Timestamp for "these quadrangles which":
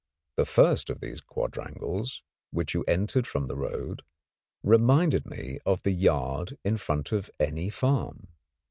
0.99-2.73